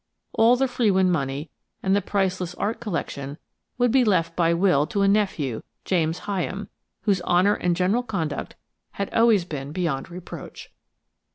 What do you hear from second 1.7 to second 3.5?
and the priceless art collection